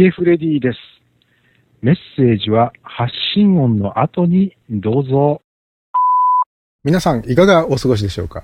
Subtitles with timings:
[0.00, 0.78] ゲフレディです。
[1.82, 5.42] メッセージは発信音の後にどうぞ。
[6.82, 8.42] 皆さん、いかがお過ごしでしょうか？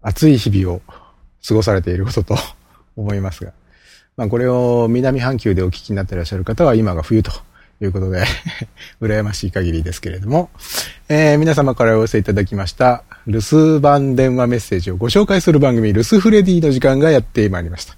[0.00, 0.82] 暑い日々を
[1.44, 2.36] 過ごされていることと
[2.94, 3.52] 思いますが。
[4.16, 7.32] まあ、これを南半球でお聞きになっていらっしゃる方は今が冬と
[7.80, 8.22] いうことで
[9.02, 10.50] 羨ましい限りですけれども、
[11.08, 17.96] えー、皆様からお寄せいただきました留守番電話メッセージをご紹介する番組、留守フレディの時間がやってまいりました。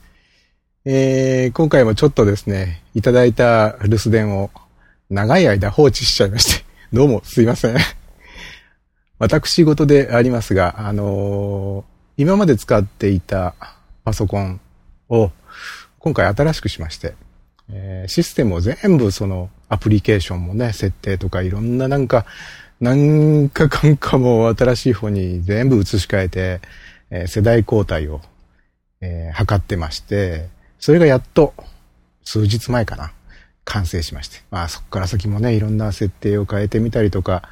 [0.91, 4.51] えー、今回もちょっとですね、いただいた留守電を
[5.11, 7.77] 長い間放置しちゃいまして、 どうもすいません。
[9.21, 13.55] 私事でありますが、あのー、今まで使っていた
[14.03, 14.63] パソコン
[15.11, 15.31] を
[15.99, 17.13] 今回新しくしまして、
[17.71, 22.25] えー、システムを全部そのアプリケーションもね、設定とかいろんななんか、
[22.81, 26.61] なんかかんかも新しい方に全部移し替えて、
[27.11, 28.23] えー、世代交代を、
[29.03, 31.55] えー、測ってまして、それがやっと
[32.25, 33.13] 数日前かな、
[33.65, 34.39] 完成しまして。
[34.51, 37.43] まあそこから先もね、いろんな設定を変えてみたりとか、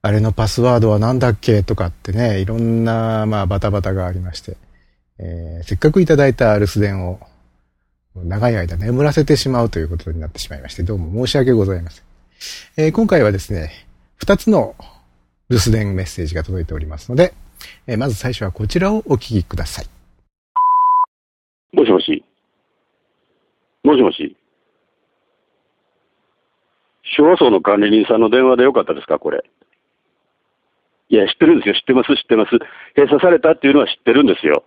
[0.00, 1.62] あれのパスワードは何だっけ？
[1.62, 4.56] とかってね、いろんな、まあバタバタがありまして、
[5.18, 7.20] えー、せっかくいただいた留守電を
[8.14, 12.04] 長い間眠らせてしまうということになってしまいまして、どうも申し訳ございません。
[12.76, 13.70] えー、今回はですね、
[14.16, 14.76] 二つの
[15.48, 17.34] 留守電メッセージが届いておりますので、
[17.86, 19.86] えー、まず最初はこちらをお聞きください。
[21.72, 22.24] もしもし。
[23.84, 24.36] もしもし。
[27.16, 29.44] 昭和層の管理人さんの電話でよかったですか、これ。
[31.08, 31.74] いや、知ってるんですよ。
[31.74, 32.50] 知ってます、知ってます。
[32.96, 34.64] 閉鎖されたっていうのは知ってるんですよ。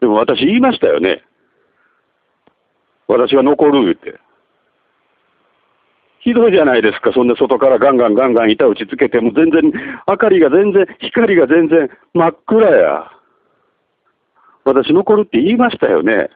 [0.00, 1.22] でも私言いましたよね。
[3.06, 4.18] 私が残るって。
[6.20, 9.62] ひどいじゃないですか、そんな外からガンガンガンガン板打ちつけても全然、
[10.06, 13.10] 明かりが全然、光が全然真っ暗や。
[14.64, 16.30] 私残るって言いましたよね。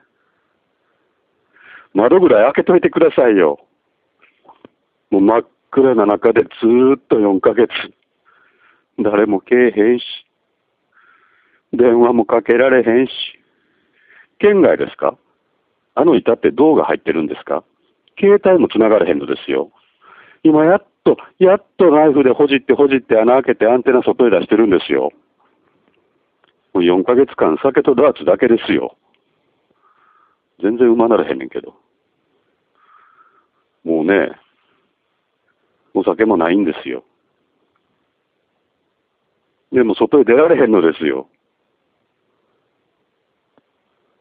[1.94, 3.60] 窓ぐらい開けといてくださいよ。
[5.10, 7.70] もう真っ暗な中でずーっと4ヶ月。
[8.98, 10.04] 誰も来えへんし。
[11.72, 13.12] 電話もかけられへんし。
[14.38, 15.16] 県外ですか？
[15.94, 17.64] あの板って銅が入ってるんですか？
[18.18, 19.70] 携帯も繋がれへんのですよ。
[20.42, 25.12] 今やっと、やっとナイフでほじってほじって穴開けてアンテナ外へ出してるんですよ。
[26.72, 28.96] もう4ヶ月間酒とダーツだけですよ。
[30.62, 31.74] 全然馬ならへんねんけど。
[34.04, 34.32] もね、
[35.94, 37.04] お酒もないんですよ。
[39.72, 41.28] でも外へ出られへんのですよ。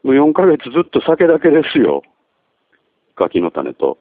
[0.02, 2.02] もう4ヶ月ずっと酒だけですよ。
[3.14, 3.98] 柿の種と。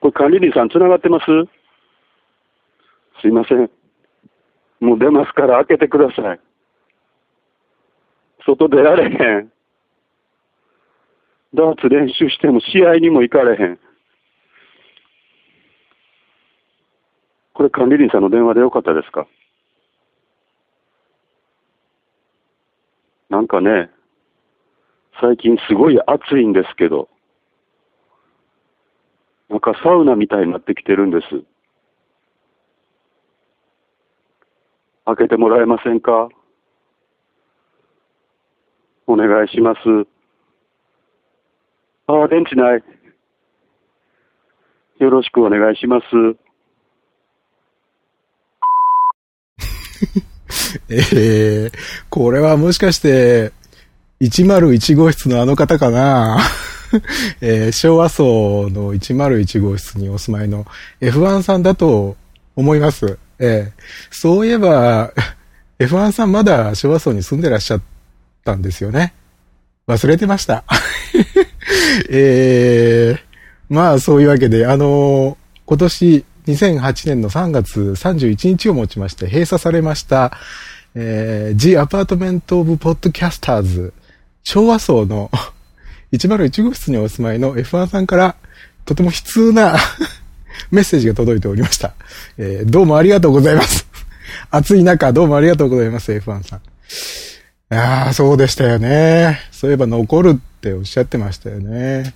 [0.00, 1.26] これ管理人さん繋がってます？
[3.22, 3.70] すいません。
[4.80, 6.40] もう出ますから開けてください。
[8.46, 9.52] 外出られへん。
[11.52, 13.78] ダーツ練習しても試合にも行かれへん。
[17.52, 19.26] これ管理人さんの電話でよかったですか？
[23.28, 23.90] なんかね、
[25.20, 27.08] 最近すごい暑いんですけど、
[29.48, 31.26] なんかサウナみたいになってきてるんです。
[35.04, 36.28] 開けてもらえませんか？
[39.06, 39.80] お願いします。
[42.06, 42.82] ああ、電池ない。
[44.98, 46.06] よろしくお願いします。
[50.88, 51.72] え えー、
[52.10, 53.52] これはもしかして、
[54.20, 56.38] 101号室のあの方かな？
[57.40, 60.66] えー、昭和層の101号室にお住まいの
[61.00, 62.16] F1 さんだと
[62.56, 63.18] 思います。
[63.38, 65.12] えー、そういえば、
[65.78, 67.82] F1 さんまだ昭和層に住んでらっしゃっ
[68.44, 69.14] たんですよね？
[69.86, 70.64] 忘れてました。
[72.10, 73.20] えー、
[73.68, 75.36] まあそういうわけで、あのー、
[75.66, 80.32] 今年2008年の3月31日をもちまして閉鎖されました、
[80.94, 83.92] えー、The Apartment of Podcasters
[84.42, 85.30] 昭和層の
[86.12, 88.34] 101号室にお住まいの F1 さんから
[88.84, 89.76] とても悲痛な
[90.70, 91.94] メッセージが届いておりました。
[92.36, 93.86] えー、どうもありがとうございます。
[94.50, 96.58] 暑い中、どうもありがとうございます、F1 さん。
[96.58, 96.62] い
[97.68, 99.40] やー、そうでしたよね。
[99.52, 102.14] そういえば残るっておっしゃってましたよね。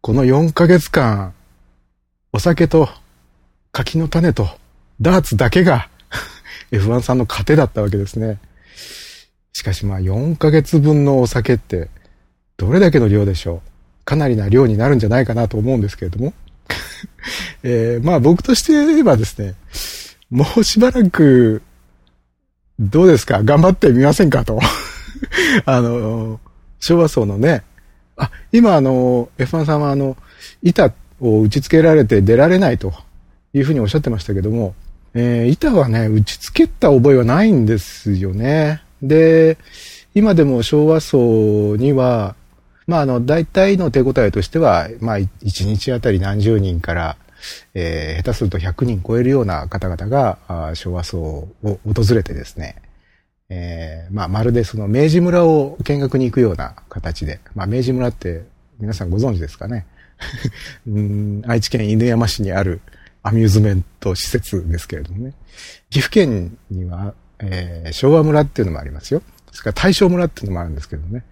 [0.00, 1.34] この4ヶ月間、
[2.32, 2.88] お酒と
[3.72, 4.48] 柿の種と
[5.02, 5.90] ダーツだけが
[6.72, 8.38] F1 さんの糧だったわけですね。
[9.52, 11.90] しかしまあ4ヶ月分のお酒って
[12.56, 16.32] どれだけの量でしょうかなりな量になるんじゃないかなと思うんですけれども。
[17.62, 19.54] えー、まあ僕として言えばですね、
[20.30, 21.60] もうしばらく、
[22.80, 23.42] どうですか？
[23.44, 24.44] 頑張ってみませんか？
[24.44, 24.58] と。
[25.66, 26.40] あの、
[26.80, 27.62] 昭和層のね、
[28.16, 30.16] あ、今あの、F1 さんはあの、
[30.62, 32.92] 板を打ち付けられて出られないと
[33.52, 34.74] いうふうにおっしゃってましたけども、
[35.14, 38.82] えー、板はね、打ち付けた覚えはないんですよね。
[39.02, 39.58] で、
[40.14, 42.34] 今でも昭和層には、
[42.86, 45.28] まあ、あの、大体の手応えとしては、まあ、1
[45.66, 47.16] 日あたり何十人から、
[47.74, 52.76] えー、下手すると100人超えるような方々が、あ昭和層を訪れてですね、
[53.56, 58.42] えー、まあ、まるでその明治村を見学に行くような形で、まあ、明治村って
[58.80, 59.86] 皆さんご存知ですかね。
[60.88, 62.80] うん愛知県犬山市にある
[63.22, 65.34] アミューズメント施設ですけれどもね。
[65.88, 69.22] 岐阜県には、えー、昭和村っていうのもありますよ。
[69.52, 71.22] それから大正村っていうのもあるんですけどね。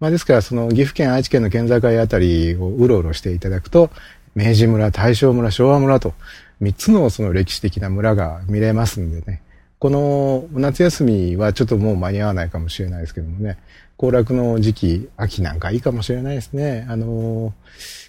[0.00, 3.90] まあですからその岐阜県愛知県の県境あたりをうろうろしていただくと、
[4.34, 6.12] 明治村、大正村、昭和村と
[6.60, 9.40] 三つのその歴史的な村が見れますんでね。
[9.80, 13.56] この夏休みはちょっともう間に合わないかもしれないですけどもね、
[13.96, 16.86] 行楽の時期、秋なんかいいかもしれないですね。
[16.90, 17.54] あの、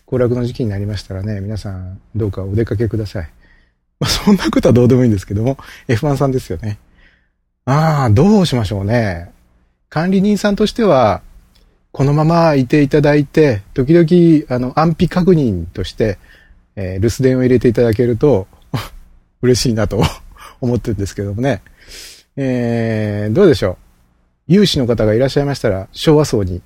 [0.05, 3.29] 行楽の時期になりましたらね、皆さんどうかお出かけください。
[4.01, 5.57] まあ、そんなことはどうでもいいんですけども、
[5.87, 6.77] F1 さんですよね。
[7.63, 9.31] ああ、どうしましょうね。
[9.87, 11.21] 管理人さんとしては、
[11.93, 16.17] このままいていただいて、時々、あの、安否確認として、
[16.75, 18.47] えー、留守電を入れていただけると、
[19.41, 20.03] 嬉しいなと
[20.61, 21.61] 思ってるんですけどもね。
[22.37, 23.77] えー、どうでしょう？
[24.47, 26.61] 有志の方がいらっしゃいましたら、昭和層に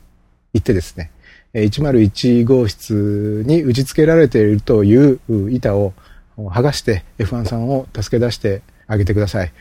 [0.53, 1.11] 行ってですね、
[1.53, 5.19] 101号室に打ち付けられているという
[5.51, 5.93] 板を
[6.37, 9.51] 剥がして F1 さんを助け出してあげてください。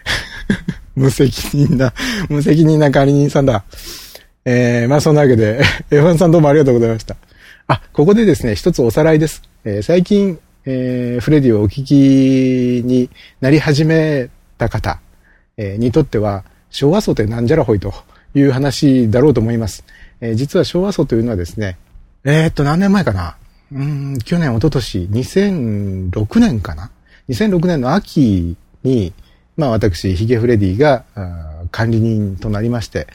[0.96, 1.92] 無責任な、
[2.28, 3.64] 無責任な管理人さんだ。
[4.44, 7.16] えー、まあそんなわけで、 F1 さんどうもありがとうございました。
[7.66, 9.42] あ、ここでですね、一つおさらいです。
[9.64, 15.00] えー、最近、えー、フレディをお聞きになり始めた方、
[15.56, 17.92] えー、にとっては、昭和層ってなんじゃらほいと
[18.34, 19.84] いう話だろうと思います。
[20.20, 21.78] えー、実は昭和層というのはですね、
[22.24, 23.36] えー、っと、何年前かな？
[23.72, 26.90] うん、去年、一昨年、2006年かな
[27.28, 29.12] ?2006 年の秋に、
[29.56, 31.04] まあ私、ヒゲフレディが
[31.70, 33.06] 管理人となりまして、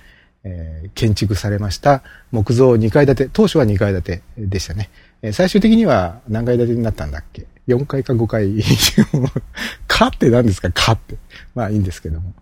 [0.43, 4.89] えー、建築されました木造2階建て、当初は2階建てでしたね。
[5.33, 8.49] 最終的には何階建てになったんだっけ ?4 階か5階。
[9.87, 10.71] かって何ですか？
[10.71, 11.15] かって。
[11.55, 12.33] まあいいんですけども。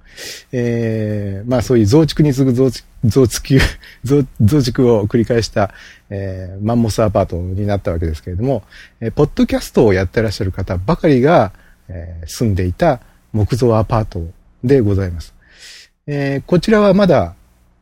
[0.51, 3.57] えー、まあそういう増築に次ぐ増築、増築、
[4.41, 5.73] 増築を繰り返した、
[6.09, 8.63] えー、マンモスアパートになったわけですけれども、
[8.99, 11.51] えー、ポッドキャストをやってらっしゃる方ばかりが、
[11.89, 12.99] えー、住んでいた
[13.33, 14.23] 木造アパート
[14.63, 15.33] でございます。
[16.07, 17.35] えー、こちらはまだ、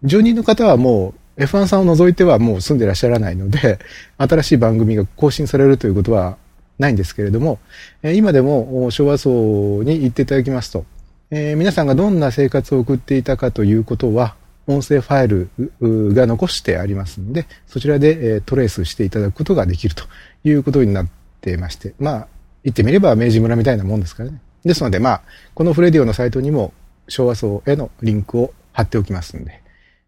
[0.04, 3.80] 住人の方はもう F1 さんを除いてはもう住んでらっしゃらないので、
[4.18, 6.38] 新しい番組が更新されるということは
[6.80, 7.60] ないんですけれども、
[8.04, 10.86] 今でも昭和層に行っていただきますと、
[11.32, 14.36] えー、皆さんがどんな生活を送っていたかということは、
[14.68, 20.06] 音声ファイルが残してありますので、そちらで、トレースしていただくことができると
[20.44, 21.08] いうことになっ
[21.42, 22.28] てまして、まあ、
[22.64, 24.42] 言ってみれば明治村みたいなもんですからね。
[24.64, 25.22] ですので、まあ、
[25.54, 26.74] このフレディオのサイトにも
[27.08, 29.62] 昭和層へのリンクを貼っておきますんで、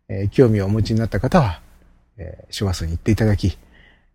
[0.09, 1.61] えー、興味をお持ちになった方は、
[2.17, 3.57] えー、昭和数に行っていただき、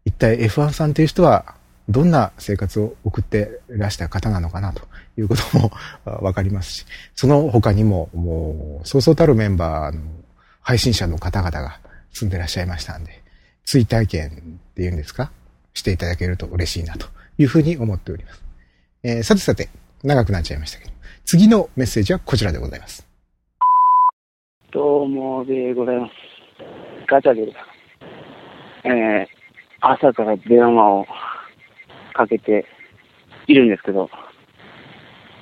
[0.04, 1.54] 一体 F1 さんという人は
[1.88, 4.82] どんな生活を送ってらした方なのかなと
[5.16, 5.72] いうことも
[6.04, 10.02] わかりますし、その他にももうそうそうたるメンバーの
[10.60, 11.80] 配信者の方々が
[12.12, 13.22] 住んでらっしゃいましたんで、
[13.64, 15.30] 追体験っていうんですか
[15.74, 17.06] していただけると嬉しいなと
[17.38, 18.42] いうふうに思っております。
[19.02, 19.68] えー、さてさて、
[20.02, 20.92] 長くなっちゃいましたけど、
[21.24, 23.11] 次のメッセージはこちらでございます。
[24.72, 26.12] どうもでございます。
[27.06, 27.52] ガチャで。
[28.84, 29.26] えー、
[29.82, 31.06] 朝から電話を
[32.14, 32.64] かけて
[33.48, 34.08] いるんですけど、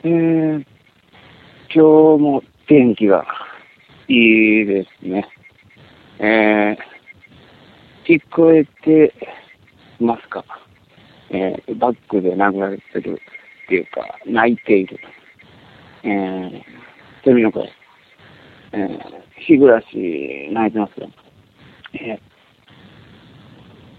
[0.02, 0.64] えー、
[1.72, 3.24] 今日も天気が
[4.08, 5.28] いいですね。
[6.18, 9.14] えー、聞こえて
[10.00, 10.44] ますか？
[11.30, 12.36] えー、バックで流
[12.68, 13.22] れてる
[13.64, 14.98] っていうか、泣いている。
[16.02, 16.62] えー、
[17.24, 17.70] セミの声。
[18.72, 19.86] えー、日暮らし
[20.52, 21.10] 泣いてますよ。
[21.94, 22.18] え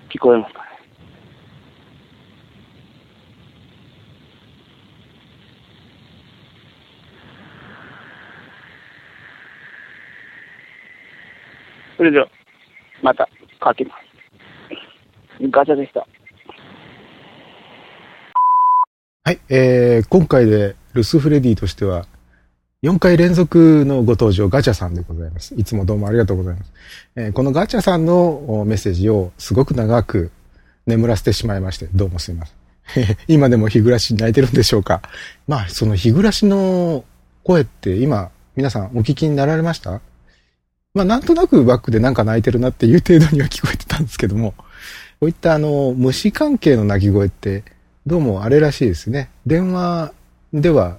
[0.10, 0.67] ー、聞こえますかね？
[11.98, 12.27] それでは、
[13.03, 13.27] また、
[13.60, 13.95] かけま
[15.39, 15.50] す。
[15.50, 16.07] ガチャでした。
[19.24, 22.05] はい、えー、今回でルスフレディとしては、
[22.83, 25.53] 4回連続のご登場、ガチャさんでございます。
[25.53, 26.71] いつもどうもありがとうございます。
[27.15, 30.31] えー、このガチャさんのメッセージをすごく長く
[30.88, 33.17] 眠らせてしまいまして、どうもすいません。
[33.29, 35.03] 今でも日暮らしに泣いてるんでしょうか。
[35.47, 37.05] まあ、その日暮らしの
[37.43, 40.01] 声って今、皆さんお聞きになられました？
[40.95, 44.55] まあ、なんとなくバックでなんか泣いてるなっていう程度には聞こえてたんですけども、
[45.19, 47.63] こういったあの、虫関係の鳴き声って、
[48.07, 49.29] どうもあれらしいですね。
[49.45, 50.13] 電話
[50.51, 50.97] では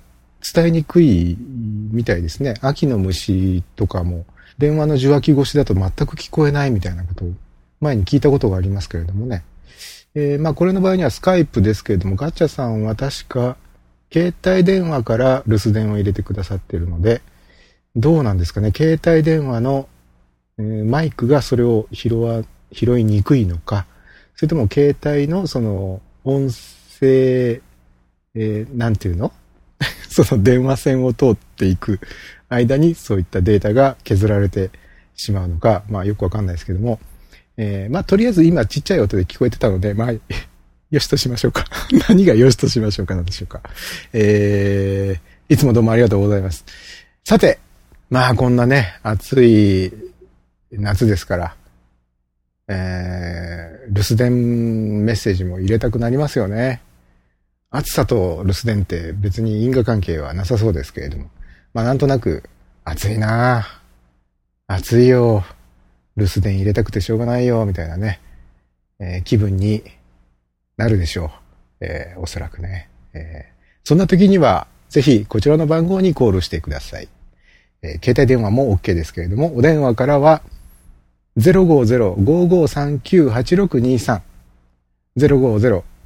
[0.54, 2.54] 伝えにくいみたいですね。
[2.60, 4.26] 秋の虫とかも、
[4.58, 7.32] 電話の受話器越しだと全く聞こえないみたいなことを
[7.80, 9.44] 前に聞いたことがありますけれどもね。
[10.14, 13.56] えーまあこれの場合にはスカイプですけれども、ガチャさんは確か
[14.12, 17.22] 携帯電話から留守電を入れてくださっているので、
[17.96, 18.72] どうなんですかね。
[18.76, 19.88] 携帯電話の、
[20.58, 23.86] えーマイクがそれを拾わ、拾いにくいのか、
[24.34, 27.60] それとも携帯のその音声、
[28.34, 29.32] えーなんていうの？
[30.12, 32.00] その電話線を通っていく
[32.48, 34.70] 間にそういったデータが削られて
[35.14, 37.00] しまうのか、まあよくわかんないですけども、
[37.56, 40.12] えーまあとりあえず今ちっちゃい音で聞こえてたので、まあ、
[40.90, 41.64] よしとしましょうか。
[42.08, 43.62] 何がよしとしましょうかなんでしょうか。
[44.12, 46.64] えー、いつもどうもありがとうございます。
[47.24, 47.58] さて、
[48.10, 49.92] まあこんなね、暑い
[50.72, 51.56] 夏ですから、
[52.68, 56.82] えー、留守電メッセージも入れたくなりますよね。
[57.74, 61.30] 暑さと留守電って別に因果関係はなさそうですけれども。
[61.72, 62.42] まあなんとなく、
[62.84, 63.64] 暑いなぁ
[64.66, 65.42] 暑いよ。
[66.16, 68.20] 留守電入れたくてしょうがないよ、みたいなね、
[68.98, 69.82] えー気分に
[70.76, 71.30] なるでしょ
[71.80, 71.80] う。
[71.80, 72.90] えーおそらくね。
[73.14, 73.52] えー
[73.84, 77.08] そんな時には、ぜひこちらの番号にコールしてください。
[77.80, 80.42] えー携帯電話も OK ですけれども、お電話からは、
[81.38, 84.20] 050-5539-8623。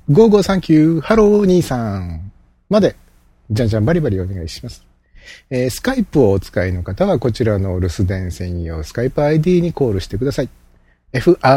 [0.08, 2.20] 050-5539ハロー23
[2.68, 2.96] まで、
[3.50, 4.84] じゃんじゃんバリバリお願いします。
[5.50, 10.48] えースカイプをお使いの方はこちらの留守電専用スカイプ ID にコールしてください。
[11.12, 11.48] f-r-e-d-i-o-o-o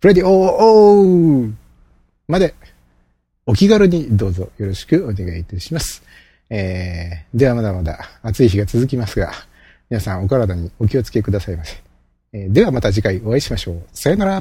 [0.00, 1.50] フレディ o-o
[2.28, 2.54] まで
[3.46, 6.02] お気軽にどうぞよろしくお願いいたします。
[6.48, 9.32] えー、ではまだまだ暑い日が続きますが、
[9.90, 11.76] 皆さんお体にお気をつけくださいませ。
[12.32, 13.82] えーではまた次回お会いしましょう。
[13.92, 14.40] さよなら。